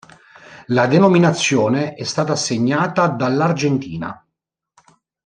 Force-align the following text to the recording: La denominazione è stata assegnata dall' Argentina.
La 0.69 0.87
denominazione 0.87 1.93
è 1.93 2.01
stata 2.01 2.31
assegnata 2.31 3.05
dall' 3.07 3.39
Argentina. 3.39 4.25